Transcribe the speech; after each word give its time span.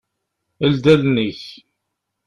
Ldi 0.71 0.89
allen-ik. 0.93 1.43